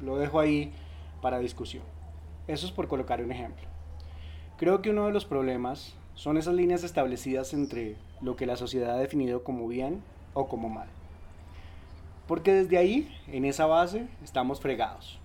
Lo 0.00 0.18
dejo 0.18 0.38
ahí 0.38 0.72
para 1.20 1.40
discusión. 1.40 1.82
Eso 2.46 2.66
es 2.66 2.72
por 2.72 2.86
colocar 2.86 3.20
un 3.20 3.32
ejemplo. 3.32 3.66
Creo 4.56 4.82
que 4.82 4.90
uno 4.90 5.06
de 5.06 5.12
los 5.12 5.24
problemas 5.24 5.96
son 6.14 6.36
esas 6.36 6.54
líneas 6.54 6.84
establecidas 6.84 7.52
entre 7.52 7.96
lo 8.20 8.36
que 8.36 8.46
la 8.46 8.56
sociedad 8.56 8.94
ha 8.94 8.98
definido 8.98 9.42
como 9.42 9.66
bien 9.66 10.00
o 10.32 10.46
como 10.46 10.68
mal. 10.68 10.88
Porque 12.26 12.52
desde 12.52 12.78
ahí, 12.78 13.08
en 13.28 13.44
esa 13.44 13.66
base, 13.66 14.06
estamos 14.22 14.60
fregados, 14.60 15.18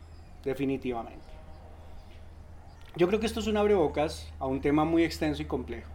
definitivamente. 0.44 1.26
Yo 2.96 3.08
creo 3.08 3.20
que 3.20 3.26
esto 3.26 3.40
es 3.40 3.48
un 3.48 3.58
abrebocas 3.58 4.32
a 4.40 4.46
un 4.46 4.62
tema 4.62 4.86
muy 4.86 5.04
extenso 5.04 5.42
y 5.42 5.46
complejo, 5.46 5.90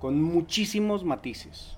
con 0.00 0.22
muchísimos 0.22 1.04
matices. 1.04 1.76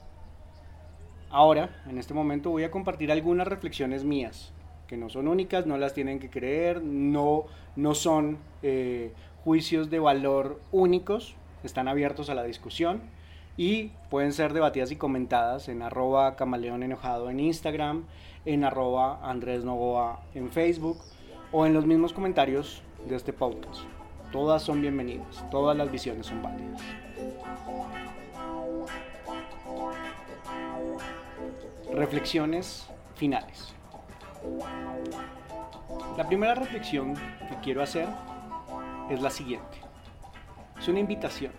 Ahora, 1.31 1.83
en 1.88 1.99
este 1.99 2.12
momento, 2.12 2.50
voy 2.50 2.64
a 2.64 2.71
compartir 2.71 3.11
algunas 3.11 3.49
reflexiones 3.49 4.04
mías, 4.04 4.52
que 4.87 4.99
no 4.99 5.09
son 5.09 5.26
únicas, 5.26 5.66
no 5.66 5.78
las 5.78 5.95
tienen 5.95 6.19
que 6.19 6.28
creer, 6.28 6.83
no, 6.83 7.47
no 7.76 7.95
son 7.95 8.37
eh, 8.62 9.14
juicios 9.42 9.88
de 9.88 9.99
valor 9.99 10.61
únicos, 10.71 11.35
están 11.64 11.88
abiertos 11.88 12.28
a 12.28 12.35
la 12.35 12.45
discusión 12.45 13.00
y 13.57 13.92
pueden 14.11 14.33
ser 14.33 14.52
debatidas 14.52 14.90
y 14.90 14.97
comentadas 14.97 15.69
en 15.69 15.81
arroba 15.81 16.37
camaleón 16.37 16.83
enojado 16.83 17.31
en 17.31 17.40
Instagram, 17.40 18.04
en 18.44 18.64
arroba 18.64 19.20
Andrés 19.22 19.64
Novoa 19.64 20.20
en 20.34 20.50
Facebook 20.50 20.99
o 21.52 21.66
en 21.66 21.75
los 21.75 21.87
mismos 21.87 22.12
comentarios 22.12 22.82
de 23.08 23.16
este 23.16 23.32
podcast. 23.32 23.82
Todas 24.32 24.62
son 24.62 24.80
bienvenidas, 24.80 25.49
todas 25.50 25.76
las 25.76 25.90
visiones 25.90 26.26
son 26.26 26.42
válidas. 26.42 26.80
Reflexiones 31.92 32.88
finales. 33.14 33.75
La 36.16 36.26
primera 36.26 36.54
reflexión 36.54 37.14
que 37.14 37.56
quiero 37.62 37.82
hacer 37.82 38.08
es 39.11 39.20
la 39.20 39.30
siguiente. 39.30 39.78
Es 40.78 40.88
una 40.88 41.00
invitación. 41.00 41.52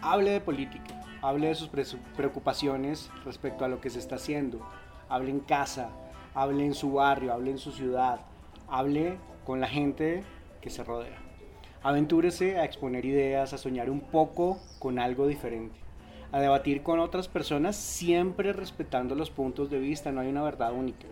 Hable 0.00 0.30
de 0.30 0.40
política, 0.40 1.02
hable 1.20 1.48
de 1.48 1.54
sus 1.54 1.68
preocupaciones 2.16 3.10
respecto 3.24 3.64
a 3.64 3.68
lo 3.68 3.80
que 3.80 3.90
se 3.90 3.98
está 3.98 4.14
haciendo. 4.14 4.66
Hable 5.08 5.30
en 5.30 5.40
casa, 5.40 5.90
hable 6.34 6.64
en 6.64 6.74
su 6.74 6.92
barrio, 6.92 7.32
hable 7.32 7.50
en 7.50 7.58
su 7.58 7.72
ciudad, 7.72 8.20
hable 8.68 9.18
con 9.44 9.60
la 9.60 9.68
gente 9.68 10.22
que 10.60 10.70
se 10.70 10.84
rodea. 10.84 11.18
Aventúrese 11.82 12.58
a 12.58 12.64
exponer 12.64 13.04
ideas, 13.04 13.52
a 13.52 13.58
soñar 13.58 13.88
un 13.88 14.00
poco 14.00 14.58
con 14.78 14.98
algo 14.98 15.26
diferente, 15.26 15.78
a 16.32 16.40
debatir 16.40 16.82
con 16.82 16.98
otras 16.98 17.28
personas 17.28 17.76
siempre 17.76 18.52
respetando 18.52 19.14
los 19.14 19.30
puntos 19.30 19.70
de 19.70 19.78
vista, 19.78 20.12
no 20.12 20.20
hay 20.20 20.28
una 20.28 20.42
verdad 20.42 20.72
única. 20.72 21.06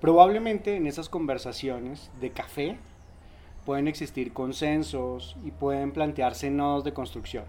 Probablemente 0.00 0.76
en 0.76 0.86
esas 0.86 1.08
conversaciones 1.08 2.10
de 2.20 2.30
café 2.30 2.78
pueden 3.64 3.88
existir 3.88 4.32
consensos 4.32 5.36
y 5.44 5.50
pueden 5.50 5.92
plantearse 5.92 6.50
nodos 6.50 6.84
de 6.84 6.92
construcción. 6.92 7.44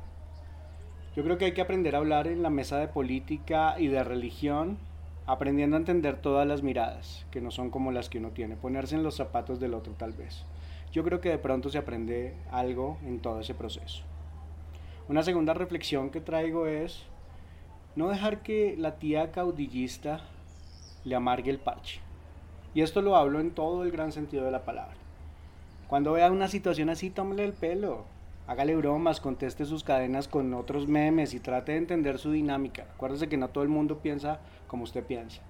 Yo 1.15 1.23
creo 1.23 1.37
que 1.37 1.45
hay 1.45 1.53
que 1.53 1.61
aprender 1.61 1.95
a 1.95 1.99
hablar 1.99 2.27
en 2.27 2.43
la 2.43 2.49
mesa 2.49 2.77
de 2.77 2.87
política 2.87 3.75
y 3.79 3.87
de 3.87 4.03
religión, 4.03 4.77
aprendiendo 5.25 5.77
a 5.77 5.79
entender 5.79 6.17
todas 6.17 6.47
las 6.47 6.63
miradas, 6.63 7.25
que 7.31 7.41
no 7.41 7.51
son 7.51 7.69
como 7.69 7.91
las 7.91 8.09
que 8.09 8.17
uno 8.17 8.31
tiene, 8.31 8.55
ponerse 8.55 8.95
en 8.95 9.03
los 9.03 9.15
zapatos 9.15 9.59
del 9.59 9.73
otro 9.73 9.93
tal 9.93 10.13
vez. 10.13 10.45
Yo 10.91 11.03
creo 11.03 11.21
que 11.21 11.29
de 11.29 11.37
pronto 11.37 11.69
se 11.69 11.77
aprende 11.77 12.35
algo 12.51 12.97
en 13.05 13.19
todo 13.19 13.39
ese 13.39 13.53
proceso. 13.53 14.03
Una 15.07 15.23
segunda 15.23 15.53
reflexión 15.53 16.09
que 16.09 16.21
traigo 16.21 16.67
es 16.67 17.03
no 17.95 18.09
dejar 18.09 18.41
que 18.41 18.75
la 18.77 18.95
tía 18.95 19.31
caudillista 19.31 20.21
le 21.03 21.15
amargue 21.15 21.51
el 21.51 21.59
parche. 21.59 21.99
Y 22.73 22.81
esto 22.81 23.01
lo 23.01 23.15
hablo 23.15 23.39
en 23.39 23.51
todo 23.51 23.83
el 23.83 23.91
gran 23.91 24.11
sentido 24.11 24.45
de 24.45 24.51
la 24.51 24.65
palabra. 24.65 24.95
Cuando 25.87 26.13
vea 26.13 26.31
una 26.31 26.47
situación 26.47 26.89
así, 26.89 27.09
tómele 27.09 27.43
el 27.43 27.53
pelo. 27.53 28.05
Hágale 28.45 28.75
bromas, 28.75 29.21
conteste 29.21 29.65
sus 29.65 29.85
cadenas 29.85 30.27
con 30.27 30.53
otros 30.53 30.87
memes 30.87 31.33
y 31.33 31.39
trate 31.39 31.71
de 31.71 31.77
entender 31.77 32.19
su 32.19 32.31
dinámica. 32.31 32.87
Acuérdese 32.93 33.29
que 33.29 33.37
no 33.37 33.47
todo 33.47 33.63
el 33.63 33.69
mundo 33.69 33.99
piensa 33.99 34.41
como 34.67 34.83
usted 34.83 35.05
piensa. 35.05 35.41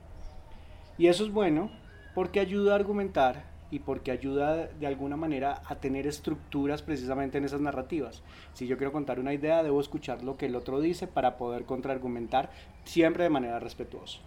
Y 1.00 1.08
eso 1.08 1.26
es 1.26 1.32
bueno 1.32 1.72
porque 2.14 2.40
ayuda 2.40 2.74
a 2.74 2.76
argumentar 2.76 3.46
y 3.72 3.80
porque 3.80 4.12
ayuda 4.12 4.68
de 4.68 4.86
alguna 4.86 5.18
manera 5.18 5.64
a 5.66 5.76
tener 5.78 6.06
estructuras 6.06 6.84
precisamente 6.84 7.40
en 7.40 7.46
esas 7.46 7.62
narrativas. 7.62 8.22
Si 8.54 8.68
yo 8.68 8.78
quiero 8.78 8.92
contar 8.92 9.20
una 9.20 9.34
idea, 9.34 9.64
debo 9.64 9.82
escuchar 9.82 10.24
lo 10.24 10.38
que 10.38 10.46
el 10.46 10.56
otro 10.56 10.80
dice 10.80 11.08
para 11.08 11.38
poder 11.38 11.66
contraargumentar 11.66 12.52
siempre 12.84 13.24
de 13.24 13.32
manera 13.32 13.60
respetuosa. 13.60 14.20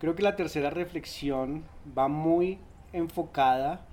Creo 0.00 0.16
que 0.16 0.24
la 0.24 0.34
tercera 0.34 0.70
reflexión 0.70 1.62
va 1.96 2.08
muy 2.08 2.58
enfocada 2.92 3.86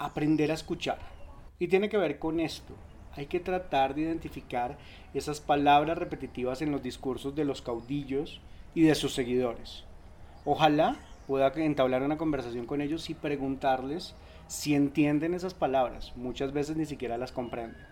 aprender 0.00 0.50
a 0.50 0.54
escuchar. 0.54 1.11
Y 1.62 1.68
tiene 1.68 1.88
que 1.88 1.96
ver 1.96 2.18
con 2.18 2.40
esto. 2.40 2.74
Hay 3.12 3.26
que 3.26 3.38
tratar 3.38 3.94
de 3.94 4.00
identificar 4.00 4.76
esas 5.14 5.38
palabras 5.38 5.96
repetitivas 5.96 6.60
en 6.60 6.72
los 6.72 6.82
discursos 6.82 7.36
de 7.36 7.44
los 7.44 7.62
caudillos 7.62 8.40
y 8.74 8.82
de 8.82 8.96
sus 8.96 9.14
seguidores. 9.14 9.84
Ojalá 10.44 10.96
pueda 11.28 11.52
entablar 11.54 12.02
una 12.02 12.16
conversación 12.16 12.66
con 12.66 12.80
ellos 12.80 13.08
y 13.10 13.14
preguntarles 13.14 14.16
si 14.48 14.74
entienden 14.74 15.34
esas 15.34 15.54
palabras. 15.54 16.12
Muchas 16.16 16.52
veces 16.52 16.76
ni 16.76 16.84
siquiera 16.84 17.16
las 17.16 17.30
comprenden. 17.30 17.86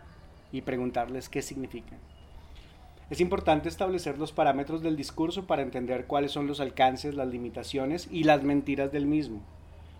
Y 0.51 0.63
preguntarles 0.63 1.29
qué 1.29 1.41
significan. 1.41 2.01
Es 3.09 3.21
importante 3.21 3.69
establecer 3.69 4.19
los 4.19 4.33
parámetros 4.33 4.83
del 4.83 4.97
discurso 4.97 5.47
para 5.47 5.63
entender 5.63 6.07
cuáles 6.07 6.33
son 6.33 6.49
los 6.49 6.59
alcances, 6.59 7.15
las 7.15 7.29
limitaciones 7.29 8.09
y 8.11 8.25
las 8.25 8.43
mentiras 8.43 8.91
del 8.91 9.07
mismo. 9.07 9.43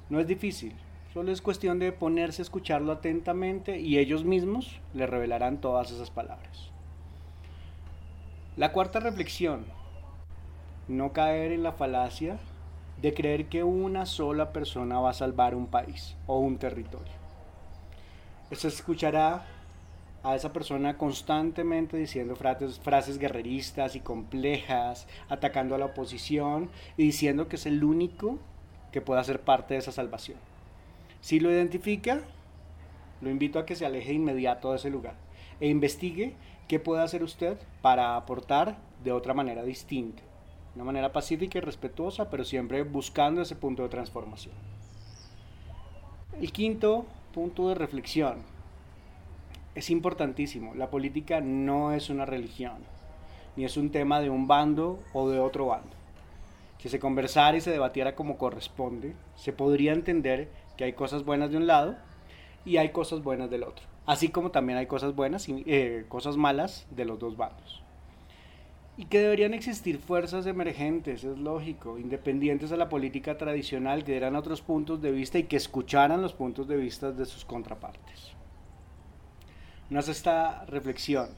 No 0.09 0.19
es 0.19 0.27
difícil, 0.27 0.75
Solo 1.13 1.33
es 1.33 1.43
cuestión 1.43 1.81
de 1.81 1.91
ponerse 1.91 2.41
a 2.41 2.45
escucharlo 2.45 2.93
atentamente 2.93 3.81
y 3.81 3.99
ellos 3.99 4.25
mismos 4.25 4.81
le 4.95 5.09
revelarán 5.09 5.61
todas 5.61 5.91
esas 5.91 6.09
palabras. 6.09 6.71
La 8.57 8.71
cuarta 8.71 9.01
reflexión, 9.01 9.65
no 10.87 11.13
caer 11.13 11.51
en 11.51 11.65
la 11.65 11.73
falacia 11.73 12.39
de 13.03 13.13
creer 13.13 13.47
que 13.47 13.65
una 13.65 14.07
sola 14.07 14.53
persona 14.53 15.01
va 15.01 15.11
a 15.11 15.15
salvar 15.15 15.57
un 15.57 15.67
país 15.67 16.15
o 16.29 16.39
un 16.39 16.59
territorio. 16.59 17.13
Se 18.53 18.69
escuchará 18.69 19.47
a 20.23 20.37
esa 20.37 20.53
persona 20.53 20.97
constantemente 20.97 21.97
diciendo 21.97 22.37
frases, 22.37 22.79
frases 22.79 23.19
guerreristas 23.19 23.97
y 23.97 24.01
complejas, 24.01 25.09
atacando 25.29 25.75
a 25.75 25.79
la 25.79 25.87
oposición 25.87 26.71
y 26.97 27.05
diciendo 27.05 27.49
que 27.49 27.57
es 27.57 27.67
el 27.67 27.83
único 27.83 28.39
que 28.93 29.01
pueda 29.01 29.25
ser 29.25 29.41
parte 29.41 29.75
de 29.75 29.81
esa 29.81 29.93
salvación. 29.93 30.50
Si 31.21 31.41
lo 31.41 31.51
identifica, 31.51 32.23
lo 33.21 33.31
invito 33.31 33.59
a 33.59 33.67
que 33.67 33.77
se 33.77 33.87
aleje 33.87 34.13
inmediato 34.13 34.71
de 34.71 34.77
ese 34.77 34.91
lugar 34.91 35.15
e 35.61 35.69
investigue 35.69 36.35
qué 36.69 36.79
puede 36.79 37.03
hacer 37.03 37.23
usted 37.23 37.59
para 37.83 38.17
aportar 38.17 38.79
de 39.05 39.13
otra 39.13 39.35
manera 39.35 39.63
distinta, 39.63 40.23
una 40.75 40.85
manera 40.85 41.13
pacífica 41.13 41.59
y 41.59 41.61
respetuosa, 41.61 42.31
pero 42.31 42.45
siempre 42.45 42.83
buscando 42.83 43.43
ese 43.43 43.57
punto 43.57 43.83
de 43.83 43.89
transformación. 43.89 44.55
El 46.41 46.53
quinto 46.53 47.05
punto 47.35 47.69
de 47.69 47.75
reflexión 47.75 48.43
es 49.75 49.91
importantísimo. 49.91 50.75
La 50.75 50.91
política 50.91 51.41
no 51.41 51.93
es 51.93 52.11
una 52.11 52.25
religión, 52.25 52.79
ni 53.57 53.65
es 53.65 53.77
un 53.77 53.91
tema 53.91 54.21
de 54.21 54.31
un 54.31 54.47
bando 54.47 55.01
o 55.13 55.29
de 55.29 55.39
otro 55.39 55.67
bando. 55.67 55.91
Que 56.79 56.89
se 56.89 56.99
conversara 56.99 57.57
y 57.57 57.61
se 57.61 57.71
debatiera 57.71 58.15
como 58.15 58.39
corresponde, 58.39 59.15
se 59.37 59.53
podría 59.53 59.93
entender 59.93 60.49
que 60.81 60.85
hay 60.85 60.93
cosas 60.95 61.27
buenas 61.27 61.51
de 61.51 61.59
un 61.59 61.67
lado 61.67 61.95
y 62.65 62.79
hay 62.79 62.89
cosas 62.89 63.23
buenas 63.23 63.51
del 63.51 63.65
otro. 63.65 63.85
Así 64.07 64.31
como 64.31 64.51
también 64.51 64.79
hay 64.79 64.87
cosas 64.87 65.15
buenas 65.15 65.47
y 65.47 65.63
eh, 65.67 66.07
cosas 66.09 66.39
malas 66.39 66.87
de 66.91 67.05
los 67.05 67.19
dos 67.19 67.37
bandos. 67.37 67.83
Y 68.97 69.05
que 69.05 69.19
deberían 69.19 69.53
existir 69.53 69.99
fuerzas 69.99 70.47
emergentes, 70.47 71.23
es 71.23 71.37
lógico, 71.37 71.99
independientes 71.99 72.73
a 72.73 72.79
la 72.79 72.89
política 72.89 73.37
tradicional, 73.37 74.05
que 74.05 74.13
dieran 74.13 74.37
otros 74.37 74.63
puntos 74.63 75.03
de 75.03 75.13
vista 75.13 75.39
y 75.39 75.43
que 75.43 75.57
escucharan 75.57 76.23
los 76.23 76.33
puntos 76.33 76.67
de 76.67 76.79
vista 76.79 77.13
de 77.13 77.27
sus 77.27 77.45
contrapartes. 77.45 78.33
No 79.91 79.99
hace 79.99 80.13
esta 80.13 80.65
reflexión. 80.65 81.29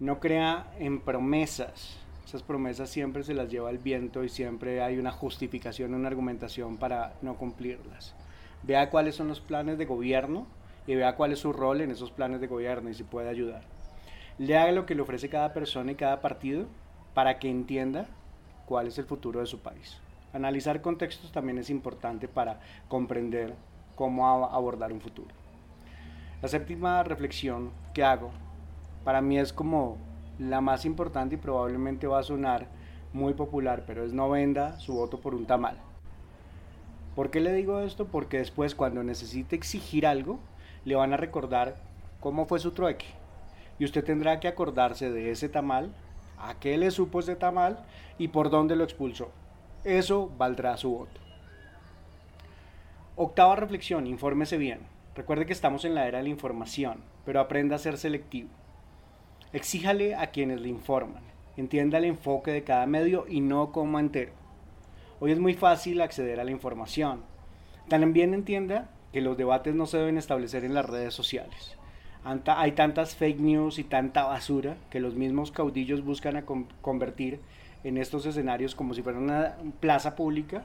No 0.00 0.18
crea 0.18 0.72
en 0.78 1.00
promesas. 1.02 1.98
Esas 2.24 2.42
promesas 2.42 2.88
siempre 2.88 3.22
se 3.22 3.34
las 3.34 3.50
lleva 3.50 3.68
el 3.68 3.76
viento 3.76 4.24
y 4.24 4.30
siempre 4.30 4.80
hay 4.80 4.96
una 4.96 5.12
justificación, 5.12 5.92
una 5.92 6.08
argumentación 6.08 6.78
para 6.78 7.16
no 7.20 7.36
cumplirlas. 7.36 8.14
Vea 8.62 8.90
cuáles 8.90 9.14
son 9.14 9.28
los 9.28 9.40
planes 9.40 9.78
de 9.78 9.86
gobierno 9.86 10.46
y 10.86 10.94
vea 10.94 11.16
cuál 11.16 11.32
es 11.32 11.40
su 11.40 11.52
rol 11.52 11.80
en 11.80 11.90
esos 11.90 12.10
planes 12.10 12.40
de 12.40 12.46
gobierno 12.46 12.90
y 12.90 12.94
si 12.94 13.04
puede 13.04 13.28
ayudar. 13.28 13.62
Lea 14.38 14.70
lo 14.72 14.86
que 14.86 14.94
le 14.94 15.02
ofrece 15.02 15.28
cada 15.28 15.52
persona 15.52 15.92
y 15.92 15.94
cada 15.96 16.20
partido 16.20 16.66
para 17.14 17.38
que 17.38 17.48
entienda 17.48 18.06
cuál 18.66 18.88
es 18.88 18.98
el 18.98 19.04
futuro 19.04 19.40
de 19.40 19.46
su 19.46 19.60
país. 19.60 19.98
Analizar 20.32 20.82
contextos 20.82 21.32
también 21.32 21.58
es 21.58 21.70
importante 21.70 22.28
para 22.28 22.60
comprender 22.88 23.54
cómo 23.94 24.26
abordar 24.46 24.92
un 24.92 25.00
futuro. 25.00 25.34
La 26.42 26.48
séptima 26.48 27.02
reflexión 27.02 27.70
que 27.94 28.04
hago 28.04 28.30
para 29.04 29.22
mí 29.22 29.38
es 29.38 29.52
como 29.52 29.96
la 30.38 30.60
más 30.60 30.84
importante 30.84 31.36
y 31.36 31.38
probablemente 31.38 32.06
va 32.06 32.18
a 32.18 32.22
sonar 32.22 32.66
muy 33.12 33.32
popular, 33.32 33.84
pero 33.86 34.04
es 34.04 34.12
no 34.12 34.28
venda 34.28 34.78
su 34.78 34.94
voto 34.94 35.20
por 35.20 35.34
un 35.34 35.46
tamal. 35.46 35.78
¿Por 37.16 37.30
qué 37.30 37.40
le 37.40 37.54
digo 37.54 37.80
esto? 37.80 38.06
Porque 38.06 38.36
después 38.36 38.74
cuando 38.74 39.02
necesite 39.02 39.56
exigir 39.56 40.06
algo, 40.06 40.38
le 40.84 40.96
van 40.96 41.14
a 41.14 41.16
recordar 41.16 41.76
cómo 42.20 42.44
fue 42.44 42.58
su 42.58 42.72
trueque. 42.72 43.06
Y 43.78 43.86
usted 43.86 44.04
tendrá 44.04 44.38
que 44.38 44.48
acordarse 44.48 45.10
de 45.10 45.30
ese 45.30 45.48
tamal, 45.48 45.94
a 46.38 46.60
qué 46.60 46.76
le 46.76 46.90
supo 46.90 47.20
ese 47.20 47.34
tamal 47.34 47.82
y 48.18 48.28
por 48.28 48.50
dónde 48.50 48.76
lo 48.76 48.84
expulsó. 48.84 49.30
Eso 49.82 50.30
valdrá 50.36 50.76
su 50.76 50.90
voto. 50.90 51.20
Octava 53.16 53.56
reflexión, 53.56 54.06
infórmese 54.06 54.58
bien. 54.58 54.80
Recuerde 55.14 55.46
que 55.46 55.54
estamos 55.54 55.86
en 55.86 55.94
la 55.94 56.06
era 56.06 56.18
de 56.18 56.24
la 56.24 56.30
información, 56.30 56.98
pero 57.24 57.40
aprenda 57.40 57.76
a 57.76 57.78
ser 57.78 57.96
selectivo. 57.96 58.50
Exíjale 59.54 60.16
a 60.16 60.26
quienes 60.26 60.60
le 60.60 60.68
informan. 60.68 61.22
Entienda 61.56 61.96
el 61.96 62.04
enfoque 62.04 62.50
de 62.50 62.62
cada 62.62 62.84
medio 62.84 63.24
y 63.26 63.40
no 63.40 63.72
como 63.72 63.98
entero. 63.98 64.32
Hoy 65.18 65.32
es 65.32 65.38
muy 65.38 65.54
fácil 65.54 66.02
acceder 66.02 66.40
a 66.40 66.44
la 66.44 66.50
información. 66.50 67.22
También 67.88 68.34
entienda 68.34 68.90
que 69.14 69.22
los 69.22 69.38
debates 69.38 69.74
no 69.74 69.86
se 69.86 69.96
deben 69.96 70.18
establecer 70.18 70.62
en 70.62 70.74
las 70.74 70.84
redes 70.84 71.14
sociales. 71.14 71.74
Hay 72.22 72.72
tantas 72.72 73.16
fake 73.16 73.40
news 73.40 73.78
y 73.78 73.84
tanta 73.84 74.24
basura 74.24 74.76
que 74.90 75.00
los 75.00 75.14
mismos 75.14 75.52
caudillos 75.52 76.04
buscan 76.04 76.44
convertir 76.82 77.40
en 77.82 77.96
estos 77.96 78.26
escenarios 78.26 78.74
como 78.74 78.92
si 78.92 79.02
fuera 79.02 79.18
una 79.18 79.54
plaza 79.80 80.16
pública 80.16 80.64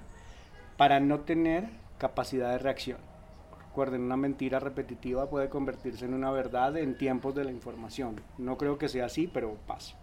para 0.76 1.00
no 1.00 1.22
tener 1.22 1.70
capacidad 1.98 2.52
de 2.52 2.58
reacción. 2.58 2.98
Recuerden, 3.70 4.02
una 4.02 4.18
mentira 4.18 4.60
repetitiva 4.60 5.30
puede 5.30 5.48
convertirse 5.48 6.04
en 6.04 6.14
una 6.14 6.30
verdad 6.30 6.76
en 6.76 6.98
tiempos 6.98 7.34
de 7.36 7.46
la 7.46 7.52
información. 7.52 8.20
No 8.38 8.58
creo 8.58 8.78
que 8.78 8.90
sea 8.90 9.06
así, 9.06 9.28
pero 9.34 9.56
pasa. 9.66 9.96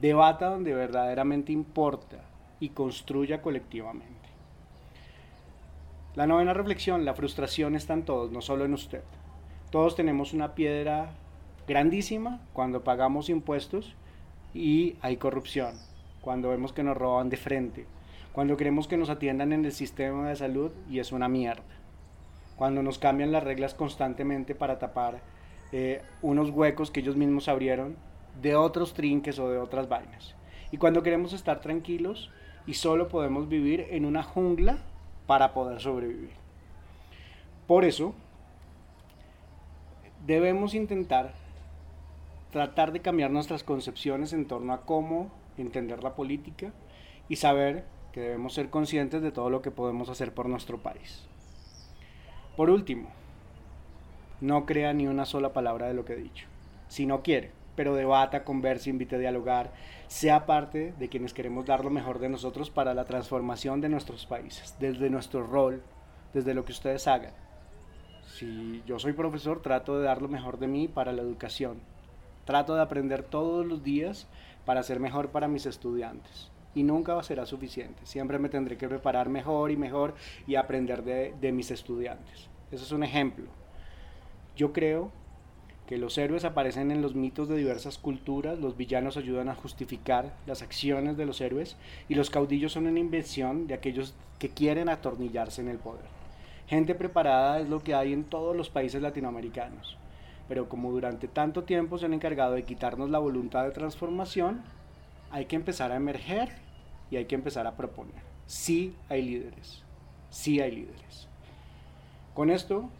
Debata 0.00 0.46
donde 0.46 0.72
verdaderamente 0.72 1.52
importa 1.52 2.29
y 2.60 2.70
construya 2.70 3.42
colectivamente. 3.42 4.28
La 6.14 6.26
novena 6.26 6.54
reflexión, 6.54 7.04
la 7.04 7.14
frustración 7.14 7.74
está 7.74 7.94
en 7.94 8.04
todos, 8.04 8.30
no 8.30 8.42
solo 8.42 8.64
en 8.64 8.74
usted. 8.74 9.02
Todos 9.70 9.96
tenemos 9.96 10.32
una 10.32 10.54
piedra 10.54 11.10
grandísima 11.66 12.40
cuando 12.52 12.84
pagamos 12.84 13.28
impuestos 13.28 13.94
y 14.54 14.96
hay 15.00 15.16
corrupción, 15.16 15.74
cuando 16.20 16.50
vemos 16.50 16.72
que 16.72 16.82
nos 16.82 16.96
roban 16.96 17.30
de 17.30 17.36
frente, 17.36 17.86
cuando 18.32 18.56
queremos 18.56 18.88
que 18.88 18.96
nos 18.96 19.10
atiendan 19.10 19.52
en 19.52 19.64
el 19.64 19.72
sistema 19.72 20.28
de 20.28 20.36
salud 20.36 20.72
y 20.88 20.98
es 20.98 21.12
una 21.12 21.28
mierda 21.28 21.80
cuando 22.60 22.82
nos 22.82 22.98
cambian 22.98 23.32
las 23.32 23.42
reglas 23.42 23.72
constantemente 23.72 24.54
para 24.54 24.78
tapar 24.78 25.22
eh, 25.72 26.02
unos 26.20 26.50
huecos 26.50 26.90
que 26.90 27.00
ellos 27.00 27.16
mismos 27.16 27.48
abrieron 27.48 27.96
de 28.42 28.54
otros 28.54 28.92
trinques 28.92 29.38
o 29.38 29.50
de 29.50 29.56
otras 29.56 29.88
vainas. 29.88 30.34
Y 30.70 30.76
cuando 30.76 31.02
queremos 31.02 31.32
estar 31.32 31.62
tranquilos 31.62 32.30
y 32.70 32.74
solo 32.74 33.08
podemos 33.08 33.48
vivir 33.48 33.88
en 33.90 34.04
una 34.04 34.22
jungla 34.22 34.78
para 35.26 35.52
poder 35.52 35.80
sobrevivir. 35.80 36.30
Por 37.66 37.84
eso, 37.84 38.14
debemos 40.24 40.74
intentar 40.74 41.34
tratar 42.52 42.92
de 42.92 43.00
cambiar 43.00 43.32
nuestras 43.32 43.64
concepciones 43.64 44.32
en 44.32 44.46
torno 44.46 44.72
a 44.72 44.82
cómo 44.82 45.32
entender 45.58 46.04
la 46.04 46.14
política 46.14 46.70
y 47.28 47.36
saber 47.36 47.86
que 48.12 48.20
debemos 48.20 48.54
ser 48.54 48.70
conscientes 48.70 49.20
de 49.20 49.32
todo 49.32 49.50
lo 49.50 49.62
que 49.62 49.72
podemos 49.72 50.08
hacer 50.08 50.32
por 50.32 50.48
nuestro 50.48 50.78
país. 50.78 51.26
Por 52.56 52.70
último, 52.70 53.08
no 54.40 54.64
crea 54.64 54.92
ni 54.92 55.08
una 55.08 55.24
sola 55.24 55.52
palabra 55.52 55.88
de 55.88 55.94
lo 55.94 56.04
que 56.04 56.12
he 56.12 56.22
dicho. 56.22 56.46
Si 56.86 57.04
no 57.04 57.24
quiere, 57.24 57.50
pero 57.76 57.94
debata, 57.94 58.44
converse, 58.44 58.90
invite 58.90 59.16
a 59.16 59.18
dialogar, 59.18 59.72
sea 60.06 60.46
parte 60.46 60.92
de 60.98 61.08
quienes 61.08 61.32
queremos 61.32 61.66
dar 61.66 61.84
lo 61.84 61.90
mejor 61.90 62.18
de 62.18 62.28
nosotros 62.28 62.70
para 62.70 62.94
la 62.94 63.04
transformación 63.04 63.80
de 63.80 63.88
nuestros 63.88 64.26
países, 64.26 64.76
desde 64.78 65.10
nuestro 65.10 65.46
rol, 65.46 65.82
desde 66.32 66.54
lo 66.54 66.64
que 66.64 66.72
ustedes 66.72 67.06
hagan. 67.06 67.32
Si 68.26 68.82
yo 68.86 68.98
soy 68.98 69.12
profesor, 69.12 69.62
trato 69.62 69.98
de 69.98 70.04
dar 70.04 70.22
lo 70.22 70.28
mejor 70.28 70.58
de 70.58 70.66
mí 70.66 70.88
para 70.88 71.12
la 71.12 71.22
educación. 71.22 71.80
Trato 72.44 72.74
de 72.74 72.82
aprender 72.82 73.22
todos 73.22 73.66
los 73.66 73.82
días 73.82 74.26
para 74.64 74.82
ser 74.82 75.00
mejor 75.00 75.30
para 75.30 75.48
mis 75.48 75.66
estudiantes 75.66 76.50
y 76.74 76.82
nunca 76.82 77.20
será 77.22 77.46
suficiente. 77.46 78.06
Siempre 78.06 78.38
me 78.38 78.48
tendré 78.48 78.76
que 78.76 78.88
preparar 78.88 79.28
mejor 79.28 79.70
y 79.70 79.76
mejor 79.76 80.14
y 80.46 80.54
aprender 80.54 81.02
de, 81.02 81.34
de 81.40 81.52
mis 81.52 81.70
estudiantes. 81.70 82.48
Eso 82.70 82.84
es 82.84 82.92
un 82.92 83.02
ejemplo. 83.02 83.46
Yo 84.56 84.72
creo 84.72 85.10
que 85.90 85.98
los 85.98 86.16
héroes 86.18 86.44
aparecen 86.44 86.92
en 86.92 87.02
los 87.02 87.16
mitos 87.16 87.48
de 87.48 87.56
diversas 87.56 87.98
culturas, 87.98 88.60
los 88.60 88.76
villanos 88.76 89.16
ayudan 89.16 89.48
a 89.48 89.56
justificar 89.56 90.36
las 90.46 90.62
acciones 90.62 91.16
de 91.16 91.26
los 91.26 91.40
héroes 91.40 91.76
y 92.08 92.14
los 92.14 92.30
caudillos 92.30 92.74
son 92.74 92.86
una 92.86 93.00
invención 93.00 93.66
de 93.66 93.74
aquellos 93.74 94.14
que 94.38 94.50
quieren 94.50 94.88
atornillarse 94.88 95.62
en 95.62 95.68
el 95.68 95.78
poder. 95.78 96.04
Gente 96.68 96.94
preparada 96.94 97.58
es 97.58 97.68
lo 97.68 97.80
que 97.80 97.96
hay 97.96 98.12
en 98.12 98.22
todos 98.22 98.54
los 98.54 98.70
países 98.70 99.02
latinoamericanos, 99.02 99.98
pero 100.46 100.68
como 100.68 100.92
durante 100.92 101.26
tanto 101.26 101.64
tiempo 101.64 101.98
se 101.98 102.06
han 102.06 102.14
encargado 102.14 102.52
de 102.52 102.62
quitarnos 102.62 103.10
la 103.10 103.18
voluntad 103.18 103.64
de 103.64 103.72
transformación, 103.72 104.62
hay 105.32 105.46
que 105.46 105.56
empezar 105.56 105.90
a 105.90 105.96
emerger 105.96 106.50
y 107.10 107.16
hay 107.16 107.24
que 107.24 107.34
empezar 107.34 107.66
a 107.66 107.76
proponer. 107.76 108.22
Sí 108.46 108.94
hay 109.08 109.22
líderes, 109.22 109.82
sí 110.30 110.60
hay 110.60 110.70
líderes. 110.70 111.26
Con 112.32 112.48
esto, 112.48 112.90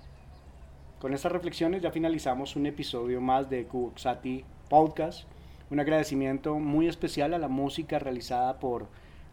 con 1.00 1.14
estas 1.14 1.32
reflexiones 1.32 1.80
ya 1.80 1.90
finalizamos 1.90 2.56
un 2.56 2.66
episodio 2.66 3.22
más 3.22 3.48
de 3.48 3.64
Kuxati 3.64 4.44
Podcast. 4.68 5.26
Un 5.70 5.80
agradecimiento 5.80 6.58
muy 6.58 6.88
especial 6.88 7.32
a 7.32 7.38
la 7.38 7.48
música 7.48 7.98
realizada 7.98 8.58
por 8.60 8.86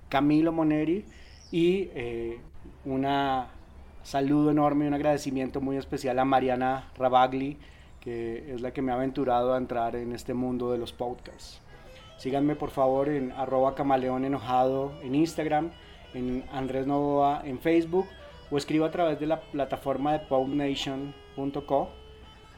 Camilo 0.07 0.53
Moneri 0.53 1.03
y 1.51 1.89
eh, 1.93 2.39
una 2.85 3.49
saludo 4.01 4.51
enorme 4.51 4.85
y 4.85 4.87
un 4.87 4.93
agradecimiento 4.93 5.59
muy 5.59 5.75
especial 5.75 6.17
a 6.19 6.25
Mariana 6.25 6.89
Rabagli, 6.97 7.57
que 7.99 8.53
es 8.53 8.61
la 8.61 8.71
que 8.71 8.81
me 8.81 8.93
ha 8.93 8.95
aventurado 8.95 9.53
a 9.53 9.57
entrar 9.57 9.97
en 9.97 10.13
este 10.13 10.33
mundo 10.33 10.71
de 10.71 10.77
los 10.77 10.93
podcasts. 10.93 11.59
Síganme 12.15 12.55
por 12.55 12.69
favor 12.69 13.09
en 13.09 13.33
arroba 13.33 13.75
camaleón 13.75 14.23
enojado 14.23 14.93
en 15.03 15.15
Instagram, 15.15 15.71
en 16.13 16.45
Andrés 16.53 16.87
Novoa 16.87 17.41
en 17.43 17.59
Facebook 17.59 18.07
o 18.49 18.57
escribo 18.57 18.85
a 18.85 18.91
través 18.91 19.19
de 19.19 19.27
la 19.27 19.41
plataforma 19.41 20.13
de 20.13 20.19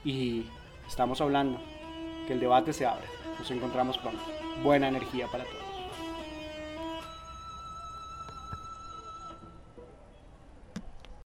y 0.05 0.45
estamos 0.87 1.19
hablando. 1.21 1.59
Que 2.27 2.33
el 2.33 2.39
debate 2.39 2.73
se 2.73 2.85
abre. 2.85 3.05
Nos 3.37 3.51
encontramos 3.51 3.97
pronto. 3.97 4.21
Buena 4.63 4.87
energía 4.87 5.27
para 5.27 5.43
todos. 5.43 5.68